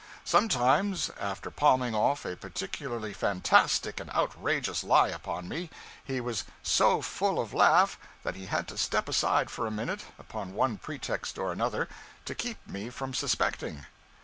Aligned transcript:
Sometimes, 0.25 1.11
after 1.19 1.51
palming 1.51 1.93
off 1.93 2.25
a 2.25 2.35
particularly 2.35 3.13
fantastic 3.13 3.99
and 3.99 4.09
outrageous 4.09 4.83
lie 4.83 5.09
upon 5.09 5.47
me, 5.47 5.69
he 6.03 6.19
was 6.19 6.43
so 6.63 7.03
'full 7.03 7.39
of 7.39 7.53
laugh' 7.53 7.99
that 8.23 8.33
he 8.33 8.47
had 8.47 8.67
to 8.69 8.79
step 8.79 9.07
aside 9.07 9.51
for 9.51 9.67
a 9.67 9.69
minute, 9.69 10.05
upon 10.17 10.55
one 10.55 10.79
pretext 10.79 11.37
or 11.37 11.51
another, 11.51 11.87
to 12.25 12.33
keep 12.33 12.57
me 12.67 12.89
from 12.89 13.13
suspecting. 13.13 13.85